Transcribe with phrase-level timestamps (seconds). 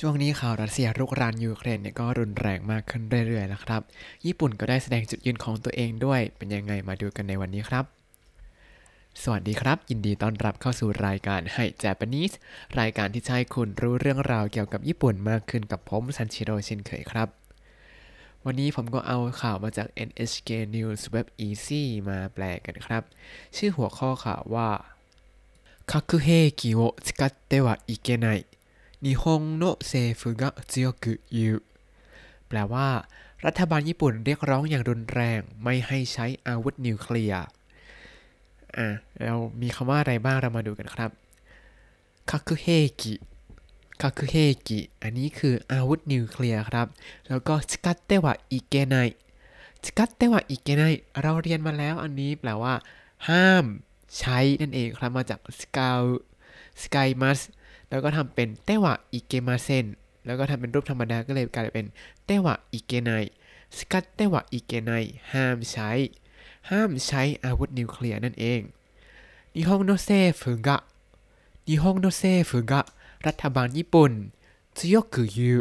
[0.00, 3.82] ช่วงนี้ข่าวรัสเซียรุกรานยูเครนเนี่ยก็รุนแรงมากขึ้นเรื่อยๆแล้วครับ
[4.26, 7.84] ญี่ปุ่นก็ได้แสดงจุดยืนของตัวเองด้วย เป็นยังไงมาดูกันในวันนี้ครับ
[9.22, 12.32] สวัสดีครับ ยินดีต้อนรับเข้าสู่รายการให้เจแปนิส
[12.80, 17.28] รายการที่จะให้คุณรู้เรื่องราวเกี่ยวกับญี่ปุ่นมากขึ้นกับผมซันชิโร่เช่นเคยครับ
[18.44, 23.02] วันนี้ผมก็เอาข่าวมาจาก NHK News Web Easy มาแปลกันครับ
[23.56, 24.68] ชื่อหัวข้อข่าวว่า
[25.90, 28.40] 核兵器を使ってはいけない
[29.04, 31.52] 日本の政府が強く言う
[32.48, 32.88] แปลว่า
[33.44, 37.42] รัฐบาลญี่ปุ่นเรียกร้องอย่างรุนแรงไม่ให้ใช้อาวุธนิวเคลียร์
[38.76, 38.88] อะ
[39.24, 41.10] เรามีคำว่าอะไรบ้างเรามาดูกันครับ
[42.30, 42.66] คาคุเฮ
[43.00, 43.14] กิ
[44.00, 44.36] คาคุเฮ
[44.66, 46.86] กิ อันนี้คืออาวุธนิวเคลียร์ครับ
[47.28, 48.96] แล้วก็使ってはいけな
[49.86, 50.82] い 使ってはいけない
[51.22, 52.74] เราเรียนมาแล้วอันนี้แปลว่า
[53.28, 53.64] ห้าม
[54.18, 57.40] ใช้นั่นเองครับมาจาก 使う 使います
[57.88, 59.86] แล้วก็ทำเป็นてはいけません
[60.26, 61.86] แล้วก็ทำเป็นรูปธรรมดาก็เลยกลายเป็น
[62.24, 63.10] てはいけな
[63.76, 64.90] い 使ってはいけない
[65.32, 65.90] ห้ามใช้
[66.70, 68.60] ห้ามใช้อาวุธนิวเคลียร์นั่นเอง
[69.54, 70.76] 日本の政府が 日
[71.68, 72.80] 本の政府が
[73.26, 74.12] รัฐบาลญี่ปุ่น
[74.76, 75.54] 強く言う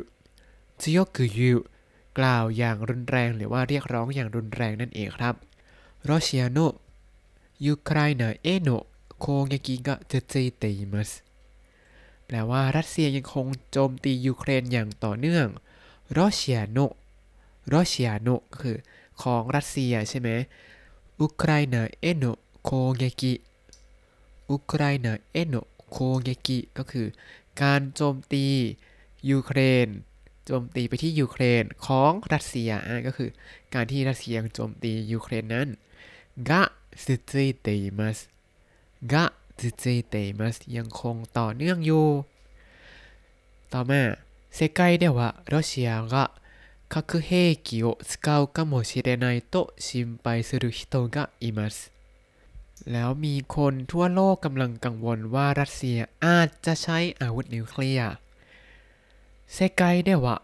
[0.82, 1.54] 強く言う
[2.18, 5.36] กล่าวอย่างรุนแรงหรือว่าเรียกร้องอย่างรุนแรงนั่นเองครับ
[6.10, 6.60] ロシアの
[7.66, 8.70] ウクライナへの
[9.20, 11.12] 攻撃が続いてます
[12.34, 15.48] แปลว่ารัสเซียยังคงโจมตียูเครนอย่างต่อเนื่อง
[16.18, 16.80] ロシアの
[17.74, 18.78] ロシアの คือ
[19.22, 20.30] ของรัสเซียใช่ไหม
[21.20, 23.34] ウクライナへの攻撃 ウ
[24.50, 25.56] クライナへの
[25.92, 27.08] โคเกกิก็คือ
[27.62, 28.46] การโจมตี
[29.30, 29.88] ยูเครน
[30.46, 33.30] โจมตีไปที่ยูเครนของรัสเซียอะก็คือ
[33.74, 35.68] การที่รัสเซียโจมตียูเครนนั้น
[36.50, 36.64] กะ
[37.04, 38.18] ซึซึเตมัส
[39.14, 39.26] กะ
[39.63, 42.07] ซึซึเตมัสยังคงต่อเนื่องอยู่
[43.73, 44.03] ต่อมา
[44.51, 45.21] 世界では
[45.53, 46.31] ロシアが
[46.89, 51.93] 核兵器を使うかもしれないと心配する人がいます
[52.93, 58.15] แล้วมีคนทั่วโลกกำลังกังวลว่ารัสเซียอาจจะใช้อาวุธนิวเคลียร์
[59.53, 60.37] เซกายเดวะ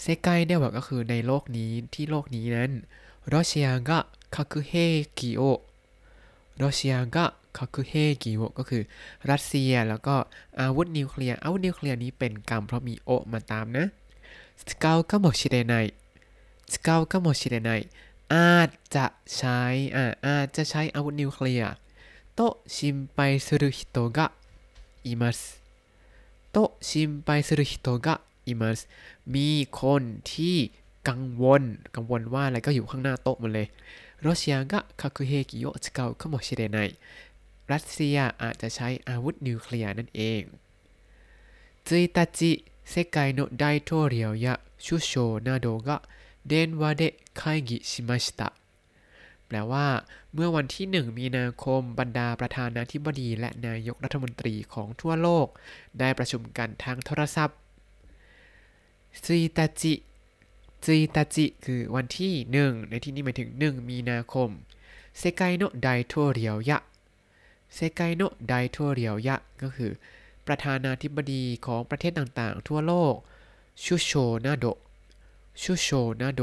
[0.00, 2.72] เซกายเดวะก็คือในโลกนี้ที่โลกนี้นั้น
[3.34, 3.98] รัสเซียก็
[4.34, 4.36] 核
[4.68, 5.42] 兵器を
[6.62, 7.24] รัสเซียก็
[7.57, 7.93] คาคุเฮ
[8.23, 8.83] กิโวก็คือ
[9.29, 10.15] รัสเซียแล้วก็
[10.59, 13.85] อาวุธนิวเคลียร์อาวุธนิวเคลียร์นี้เป็นกรรมเพราะมี を มาตามนะ
[14.69, 15.75] 使うかもしれな
[16.73, 17.71] い 使うかもしれない
[18.33, 19.05] อาจจะ
[19.35, 19.59] ใช้
[19.95, 21.73] อ่าอาจจะใช้อาวุธนิวเคลียร์
[22.35, 22.41] と
[22.75, 24.25] 心配する人がい
[25.05, 25.39] ます
[26.51, 26.57] と
[26.87, 28.15] 心配する人がい
[28.47, 28.79] ます
[29.33, 29.47] มี
[29.79, 30.57] คนที่
[31.07, 31.63] กังวล
[31.95, 33.67] กังวลว่าอะไรก็อยู่ข้างหน้าと หมดเลย
[34.25, 36.77] ロシアが核兵器を使うかもしれない
[37.71, 40.41] รัสเซียอาจจะใช้อาวุธนิวเคลียร์นั่นเอง
[41.87, 42.51] จีตาจิ
[42.89, 45.11] เซกายโนไดโตเรียวยะชูโช
[45.45, 45.97] นาโดกะ
[46.47, 47.03] เดนวาเด
[47.39, 48.49] คายกิชิมาชิตะ
[49.47, 49.87] แปลว่า
[50.33, 55.47] เมื่อวันที่ 1 มีนาคมบรรดาประธานาธิบดีและนายกรัฐมนตรีของทั่วโลก
[55.99, 57.57] ได้ประชุมกันทางโทรศัพท์
[59.25, 59.93] จีตาจิ
[60.85, 64.49] จีตาจิคือวันที่ 1 ในที่นี้หมายถึง 1 มีนาคม
[65.17, 66.79] เซกายโนไดโตเรียวยะ
[67.73, 69.91] เซกายโนไดโทเรียวยะ ก็คือ
[70.47, 73.15] ประธานาธิบดีของประเทศต่างๆ ทั่วโลก
[73.83, 74.11] ชุโช
[74.45, 74.65] นาโด
[75.61, 75.89] ชุโช
[76.21, 76.41] นาโด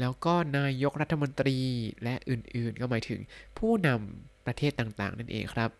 [0.00, 1.56] แล้วก็นายกรัฐมนตรี
[2.02, 3.20] และอื่นๆ ก็หมายถึง
[3.58, 5.70] ผู้นำประเทศต่างๆ นั่นเองครับ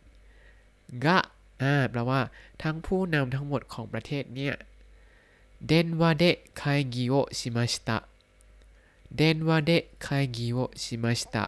[1.05, 1.19] กะ
[1.63, 2.21] อ่าแปลว่า
[2.63, 4.55] ทั้งผู้นำทั้งหมดของประเทศเนี่ย
[5.67, 6.25] เดนวาเด
[6.61, 7.99] คายกิโอชิมาชิตะ
[9.17, 9.73] เดนวาเด
[10.07, 11.45] คายกิโอชิมาชิตะ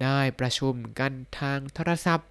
[0.00, 2.28] ได้ประชุมกันทางโทรศัพท์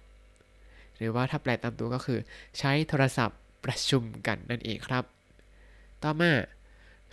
[0.97, 2.19] หรือว่าถ้าแปลตามตัวก็คือ
[2.57, 5.03] ใช้โทรศัพท์ประชุมกันนั่นเองครับ
[6.03, 6.31] ต่อมา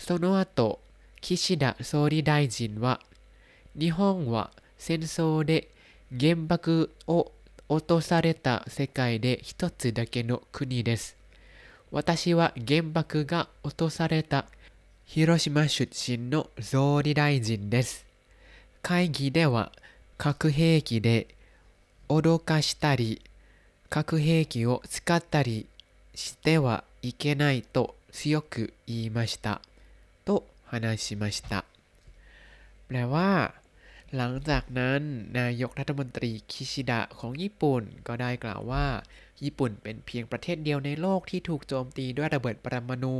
[0.02, 0.74] โซโนอาโตะ
[1.22, 3.00] 岸田総理大臣は
[3.74, 5.68] 日本は戦争で
[6.18, 7.32] 原爆を
[7.68, 11.16] 落とされた世界で一つだけの国です。
[11.90, 14.46] 私は原爆が落とされた
[15.04, 18.06] 広島出身の総理大臣です。
[18.82, 19.72] 会議では
[20.18, 21.26] 核兵器で
[22.08, 23.20] 脅かしたり
[23.90, 25.66] 核兵器を使ったり
[26.14, 29.60] してはいけないと強く言いました。
[30.26, 31.64] と話しました
[32.86, 33.30] แปลว่า
[34.16, 35.00] หลังจากนั้น
[35.38, 38.86] นายกรัฐมนตรีคิชิดะของญี่ปุ่น ก็ได้กล่าวว่า
[39.44, 43.16] ญี่ปุ่นเป็นเพียงประเทศเดียวในโลกที่ถูกโจมตีด้วยระเบิดปรมาณู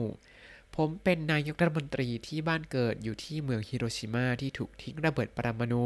[0.77, 5.85] ผมเป็นนายกรัฐมนตรีที่บ้านเกิดอยู่ที่เมืองฮิโรชิมาที่ถูกทิ้งระเบิดปรมาณู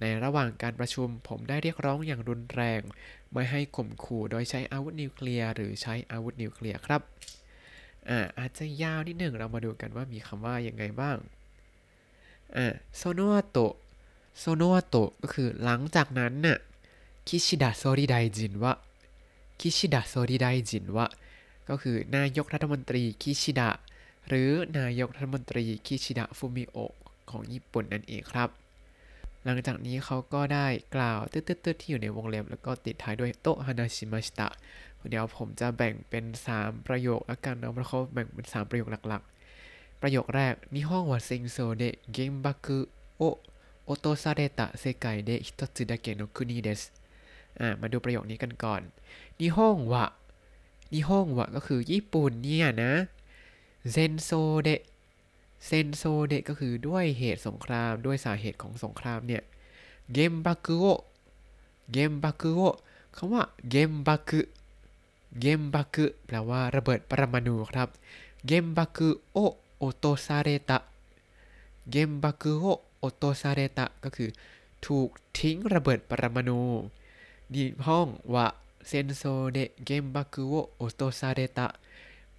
[0.00, 2.80] ในระหว่างการประชุมผมได้เรียกร้องอย่างรุนแรง
[3.32, 7.02] ไม่ให้ข่มขู่โดยใช้อาวุธนิวเคลียร์หรือใช้อาวุธนิวเคลียร์ครับ
[8.08, 11.16] อ่าอาจจะยาวนิดหนึ่งเรามาดูกันว่ามีคำว่ายังไงบ้าง
[12.56, 13.20] อ่าその
[13.50, 16.58] 後 その後 ก็คือหลังจากนั้นน่ะ
[17.28, 18.72] 岸田総理大臣は
[19.60, 21.06] 岸田総理大臣は
[21.68, 23.70] ก็คือนายกรัฐมนตรีคิชิดะ
[24.28, 26.94] หรือนายกรัฐมนตรีคิชิดะฟูมิโอะ
[27.30, 28.48] ของญี่ปุ่นนั่นเองครับ
[29.44, 34.48] หลังจากนี้เขาก็ได้กล่าวตืดๆที่อยู่ในวงเล็บ แล้วก็ติดท้ายด้วยと話しました
[35.10, 36.24] เดี๋ยวผมจะแบ่งเป็น
[36.56, 46.82] 3 ประโยคแล้วกันนะเพราะเขาแบ่งเป็น 3 ประโยคหลักๆ ประโยคแรก日本は戦争で原爆を落とされた世界で一つだけの国です
[47.60, 48.82] อ่ามาดูประโยคนี้กันก่อน
[49.38, 50.04] นิฮงวะ
[50.92, 52.92] นิฮงวะก็คือญี่ปุ่นเนี่ยนะ
[53.90, 54.30] เซนโซ
[54.62, 54.80] เดะ
[55.66, 59.42] เซนโซเดะก็คือด้วยเหตุสงครามด้วยสาเหตุของสงครามเนี่ย
[60.12, 60.84] เกมบักุโอ
[61.92, 62.60] เกมบักุโอ
[63.16, 64.40] คำว่าเกมบักุ
[65.40, 67.88] เกมบักุแปลว่าระเบิดปรมาณูครับ
[68.46, 69.38] เกมบักุโอ
[69.78, 70.78] โอโตซาเรตะ
[71.90, 72.66] เกมบักุโอ
[72.98, 74.30] 落とされた ก็คือ
[74.84, 75.08] ถูก
[75.38, 76.60] ทิ้งระเบิดปรมาณู
[77.52, 81.66] 日本は戦争で原爆を落とされた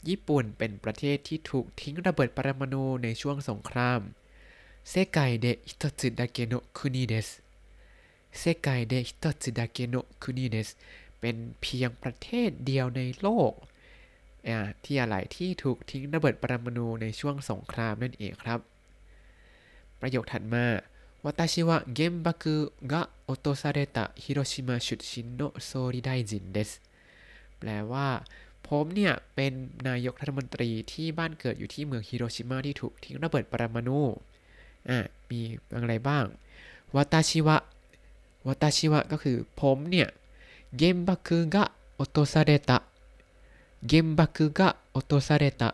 [0.09, 4.01] ญี่ปุ่นเป็นประเทศที่ถูกทิ้งระเบิดปรมาณูในช่วงสงคราม
[4.89, 7.29] เซกายเดฮิโตสึดะเกโนะคุนิเดส
[8.39, 10.69] เซกายเดฮิโตสึดะเกโนะคุนิเดส
[11.21, 13.53] เป็นเพียงประเทศเดียวในโลก
[14.85, 18.61] ที่อะไรที่ถูกทิ้งระเบิดปรมาณูในช่วงสงครามนั่นเองครับ
[20.01, 20.67] ประโยคถัดมา
[21.27, 26.81] 私は原爆が落とされた広島出身の総理大臣です
[27.59, 28.09] แปลว่า
[28.68, 29.54] ผมเนี่ยเป็น
[29.88, 34.00] นายกรัฐมนตรีที่บ้านเกิดอยู่ที่เมืองฮิโรชิมาที่ถูกทิ้งระเบิดปรมาณู
[34.90, 35.00] อะ
[35.30, 35.40] มี
[35.76, 36.26] อะไรบ้าง
[36.96, 37.58] วัตชิวะ
[38.48, 40.08] วาตชิวะก็คือผมเนี่ย
[40.78, 45.70] 原爆が落とされた原爆が落とされた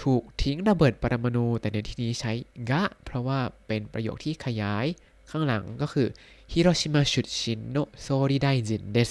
[0.00, 2.32] ถูกทิ้งระเบิดปรมาณูแต่ในที่นี้ใช้
[2.70, 4.86] が เพราะว่าเป็นประโยคที่ขยาย
[5.30, 6.06] ข้างหลังก็คือ
[6.52, 9.10] 広島出身の総理大臣です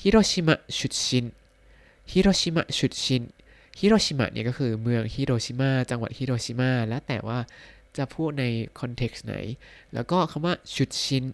[0.00, 1.24] 広島出身
[2.10, 3.22] 広島出身
[3.78, 7.38] 広島 เนี่ยก็คือเมืองฮิโรชิมาจังหวัดฮิโรชิมาแล้วแต่ว่า
[7.96, 8.44] จะพูดใน
[8.78, 9.34] context ไหน
[9.94, 11.24] แล้วก็คำว่า出身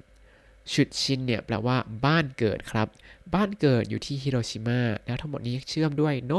[0.73, 2.88] 出身 เนี่ยแปลว่าบ้านเกิดครับ
[3.34, 6.32] บ้านเกิดอยู่ที่ฮิโรชิมาแล้วทั้งหมดนี้เชื่อมด้วยの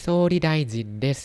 [0.00, 1.20] 総理大臣です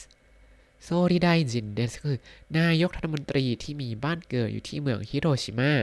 [0.84, 2.18] 総理大臣です คือ
[2.58, 5.74] นายกรัฐมนตรีที่มีบ้านเกิดอยู่ที่เมืองฮิโรชิมา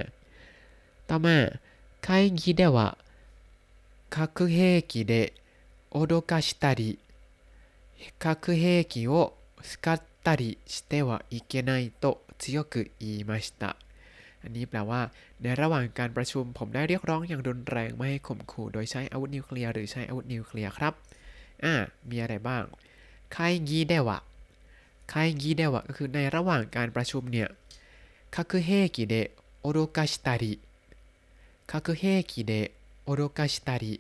[1.09, 1.37] ต่อมา
[2.03, 5.29] 会議では核兵器で
[5.92, 7.00] 脅かしたり
[8.20, 13.76] 核兵器を使ったりしてはいけないと強く言いました
[14.44, 15.02] อันนี้แปลว่า
[15.42, 20.94] ในระหว่างการประชุมผมได้เรียกร้องอย่างรุนแรงไม่ให้ข่มขู่โดยใช้อาวุธนิวเคลียร์หรือใช้อาวุธนิวเคลียร์ครับ
[21.64, 21.74] อ่า
[22.10, 22.64] มีอะไรบ้าง
[23.34, 23.38] ไค
[23.68, 24.20] กีเดวะ
[25.10, 27.50] ไคกีเดวะก็คือในระหว่างการประชุมเนี่ย
[28.36, 29.14] 核兵器で
[29.64, 30.60] 脅かしたり
[31.68, 32.72] 核兵器で
[33.06, 34.00] 脅かしたり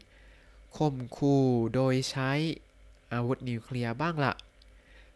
[0.77, 1.44] ข่มขู่
[1.74, 2.31] โดยใช้
[3.13, 4.33] อาวุธนิวเคลียร์บ้างละ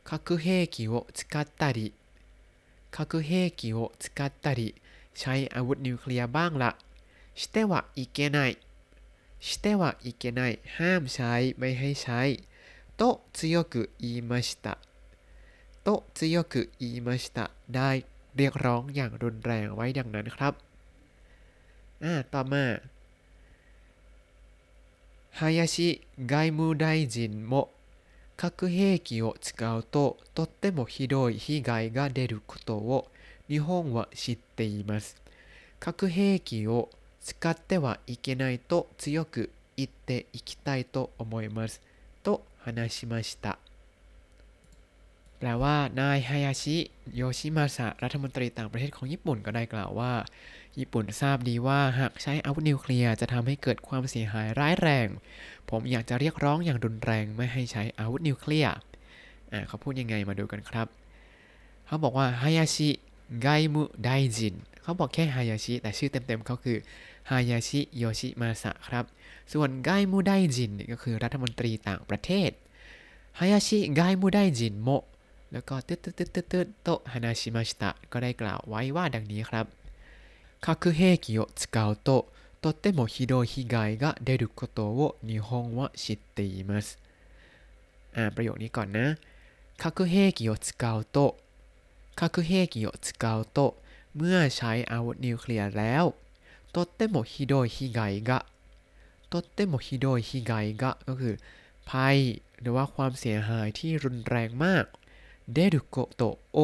[0.10, 1.94] 核兵器を使ったり
[2.92, 4.62] 核兵器を使ったり
[5.20, 6.72] ใช้อาวุธนิวเคลียร์บ้างละ
[7.36, 8.58] してはいけない
[9.40, 12.22] してはいけないห้ามใช้ไม่ให้ใช้
[13.00, 14.78] と強く言いました
[15.84, 20.54] โต強く言いましたได้เรียกร้องอย่างรุนแรงไว้ดังนั้นครับ
[22.04, 22.64] อ่า ต่อมา
[25.43, 27.73] 林外務大臣も
[28.37, 33.09] 核兵器を使うととってもひどい被害が出ることを
[33.49, 35.17] 日本は知っています。
[35.81, 41.81] 核兵器を使ってはいけないと強く言っていきたいと思います。
[42.23, 43.59] と話しました。
[45.45, 46.77] แปลว่านายฮายาชิ
[47.15, 50.13] โยชิมาสะรัฐมนตรีต่างประเทศของญี่ปุ่นก็ได้กล่าวว่า
[50.79, 55.09] ญี่ปุ่นทราบดีว่าหากใช้อาวุธนิวเคลียร์จะทำให้เกิดความเสียหายร้ายแรง
[55.71, 58.75] ผมอยากจะเรียกร้องอย่างรุนแรงไม่ให้ใช้อาวุธนิวเคลียร์
[59.69, 60.87] เขาพูดยังไงมาดูกันครับ
[61.87, 66.77] เขาบอกว่า林外務大臣 เขาบอกแค่ฮายาชิแต่ชื่อเต็มๆเขาคือ
[67.31, 69.05] ฮายาชิโยชิมาสะครับ
[69.53, 72.51] ส่วน 外務大臣 ก็คือรัฐมนตรีต่างประเทศ
[73.39, 74.91] 林外務大臣も
[75.52, 79.66] แล้วก็ตึ๊ดตึ๊ดตึ๊ดตึ๊ดตึ๊ดโตฮานาชิมาชิตะก็ได้กล่าวไว้ว่าดังนี้ครับ
[80.66, 82.10] 核兵器を使うと
[82.62, 86.98] とってもひどい被害が出ることを日本は知っています
[88.16, 89.18] อ่าประโยคนี้ก่อนนะ
[89.78, 91.38] 核兵器を使うと
[92.16, 93.78] 核兵器を使うと
[94.16, 96.16] เมื่อใช้อาวุธนิวเคลียร์แล้ว
[96.74, 98.46] とってもひどい被害が
[99.30, 101.36] とってもひどい被害がก็คือ
[101.90, 102.18] ภัย
[102.62, 104.86] หรือว่าความเสียหายที่รุนแรงมาก
[105.54, 106.58] เดรุโกโตโอ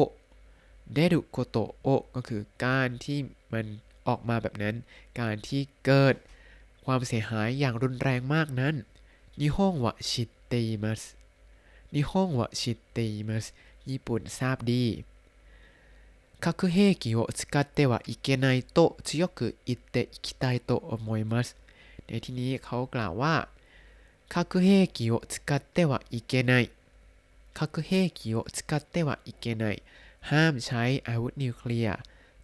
[0.92, 3.18] เดรุโกโตโอก็คือการที่
[3.52, 3.66] มัน
[4.06, 4.74] ออกมาแบบนั้น
[5.20, 6.14] การที่เกิด
[6.84, 8.74] ความเสียหายอย่างรุนแรงมากนั้น
[9.40, 11.02] นิฮงวะชิเตมัส
[11.94, 12.98] นิฮงวะชิเต
[13.28, 13.44] มัส
[13.90, 14.84] ญี่ปุ่นทราบดี
[16.44, 21.56] 核兵器を使ってはいけないと強く言っていきたいと思います
[22.06, 23.48] ในที่นี้เขากล่าวว่า
[24.28, 26.70] 核兵器を使ってはいけない
[27.58, 29.82] 核兵器を使ってはいけない
[30.30, 31.98] ห้ามใช้อาวุธนิวเคลียร์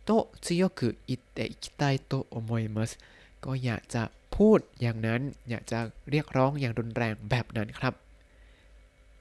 [0.04, 2.98] โต強く言っていきたいと思います
[3.44, 4.02] ก็อยากจะ
[4.36, 5.20] พูดอย่างนั้น
[5.50, 5.78] อยากจะ
[6.10, 7.94] เรียกร้องอย่างรุนแรงแบบนั้นครับ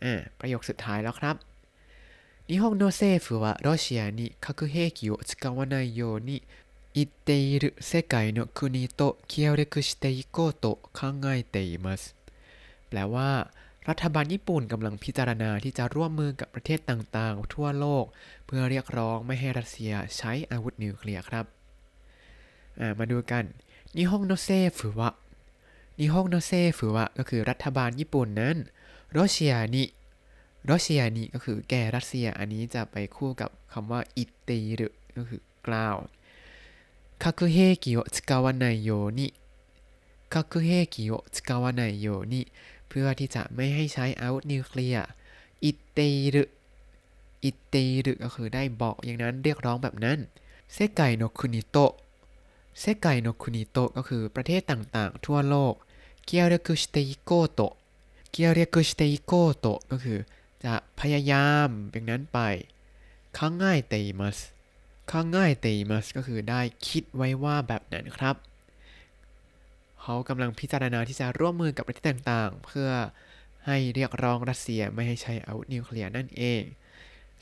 [0.04, 1.36] อ่าประโยคสุดท้ายแล้วครับ
[2.50, 6.42] 日本の政府はロシアに核兵器を使わないように
[6.96, 12.16] 言っている世界の国と協力していこうと考えています
[12.90, 13.52] แปลว่า
[13.89, 18.05] รัฐบาลญี่ปุ่นกำลังพิจารณาที่จะร่วมมือกับประเทศต่างๆ ทั่วโลก
[18.47, 21.45] เพื่อเรียกร้องไม่ให้รัสเซียใช้อาวุธนิวเคลียร์ครับ
[22.99, 23.45] มาดูกัน
[23.97, 24.49] 日本の政府は日
[24.79, 28.57] 本の政府は ก็คือรัฐบาลญี่ปุ่นนั้น
[29.17, 35.97] ロシアにロシアに ก็คือแก่รัสเซียอันนี้จะไปคู่กับคำว่า言ってる ก็คือกล่าว
[37.23, 41.81] 核兵器を使わないように核兵器を使わな
[42.99, 45.07] พื่อที่จะไม่ให้ใช้อาวุธนิวเคลียร์
[45.65, 46.01] 言って
[46.35, 46.45] る言
[47.45, 50.19] ってる ก็คือได้บอกอย่างนั้นเรียกร้องแบบนั้น
[50.73, 51.77] 世界の国と
[52.81, 55.75] 世界の国と ก็คือประเทศต่างๆ ทั่วโลก
[56.25, 57.61] 協力していこうと
[58.31, 60.19] 協力していこうと ก็คือ
[60.65, 62.39] จะพยายามเป็นนั้นไป
[63.37, 64.39] 考えています
[65.11, 68.37] 考えています ก็คือได้คิดไว้ว่าแบบนั้นครับ
[70.07, 72.89] เขากำลังพิจารณาที่จะร่วมมือกับประเทศต่างๆ เพื่อ
[73.67, 76.63] ให้เรียกร้องรัสเซียไม่ให้ใช้อาวุธนิวเคลียร์นั่นเอง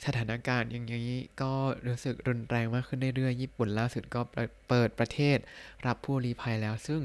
[0.05, 1.53] สถานการณ์อย่างนี้ก็
[1.87, 4.21] รู้สึกรุนแรงมากขึ้นเรื่อยๆ ญี่ปุ่นล่าสุดก็
[4.69, 5.37] เปิดประเทศ
[5.85, 7.01] รับผู้ลี้ภัยแล้ว ซึ่ง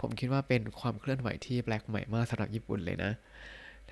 [0.00, 3.12] ผมคิดว่าเป็นความเคลื่อนไหวที่แปลกใหม่มากสำหรับญี่ปุ่นเลยนะ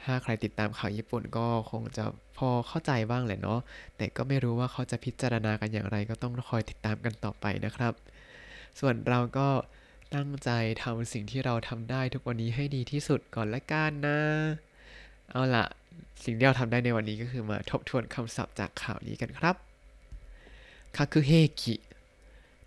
[0.03, 2.05] ถ้าใครติดตามข่าวญี่ปุ่นก็คงจะ
[2.39, 3.61] พอเข้าใจบ้างแหละเนาะ
[3.97, 7.93] แต่ก็ไม่รู้ว่าเขาจะพิจารณากันอย่างไร ก็ต้องคอยติดตามกันต่อไปนะครับ
[8.81, 9.49] ส่วนเราก็
[10.13, 10.51] ตั้งใจ
[10.83, 14.19] ทำสิ่งที่เราทำได้ทุกวันนี้ให้ดีที่สุดก่อนละกันนะ
[15.31, 15.65] เอาละ
[16.25, 19.57] สิ่งที่เราทำได้ในวันนี้ก็คือมาทบทวนคำศัพท์จากข่าวนี้กันครับ
[20.97, 21.75] คาคือเฮกิ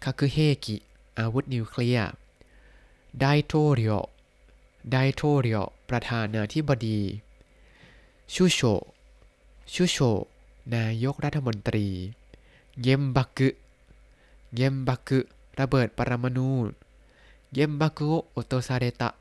[0.04, 0.76] คาคือเฮกิ
[1.20, 2.12] อาวุธนิวเคลียร์
[3.20, 3.94] ไดโทริโอ
[4.92, 5.58] ไดโทริโอ
[5.90, 7.00] ประธานาธิบดี
[8.34, 8.60] ชูโช
[9.74, 9.98] ชูโช
[10.76, 11.88] นายกรัฐมนตรี
[12.84, 13.50] เยมบักุ
[14.56, 15.20] เยมบักุ
[15.60, 16.50] ระเบิดปรมาณู
[17.57, 19.15] 原爆を落とされた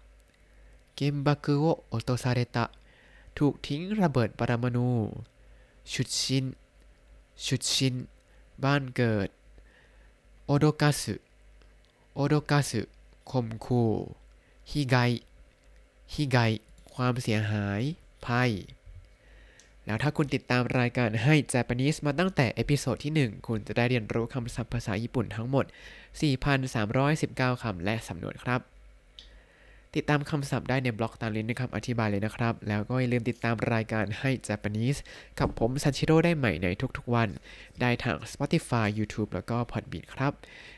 [0.98, 2.72] 原爆を落とされた
[3.38, 4.90] ถูกทิ้งระเบิดปรมาณู
[5.92, 6.46] ชุดชิน
[7.46, 7.96] ชุดชิน
[8.64, 9.30] บ้านเกิด
[10.46, 11.16] โอโดกาสึ
[12.16, 12.82] โอโดกาสึ
[13.32, 13.92] ข่มขู่
[14.72, 14.96] ฮิไก
[16.14, 16.38] ฮิไก
[16.94, 17.82] ความเสียหาย
[18.26, 18.52] ภัย
[19.86, 25.66] แล้วถ้าคุณติดตามรายการให้ Japanese มาตั้งแต่เอพิโซดที่ 1 คุณจะได้เรียนรู้คำศัพท์ภาษาญี่ปุ่นทั้งหมด
[26.17, 28.63] 4,319 คำและสำนวนครับ
[29.97, 34.99] ติดตามคำศัพท์ได้ในบล็อกตามลิงก์ในคำอธิบายเลยนะครับ แล้วก็อย่าลืมติดตามรายการให้ Japanese
[35.39, 37.29] กับผมซันชิโร่ได้ใหม่ในทุกๆวัน
[37.81, 40.33] ได้ทาง Spotify YouTube แล้วก็ Podbean ครับ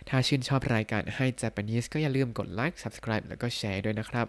[0.08, 4.26] ถ้าชื่นชอบรายการให้ Japanese ก็อย่าลืมกด like Subscribe แล้วก็แชร์ด้วยนะครับ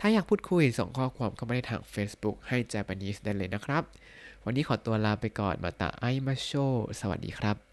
[0.00, 3.82] ถ้าอยากพูดคุยส่งข้อความเข้ามาได้ทาง Facebook ให้ Japanese ได้เลยนะครับ
[4.44, 6.50] วันนี้ขอตัวลาไปก่อนมาตาไอมาโช
[7.00, 7.69] สวัสดีครับ